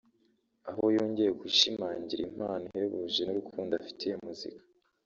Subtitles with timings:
[0.69, 4.63] aho yongeye gushimangira impano ihebuje n’urukundo afitiye muzika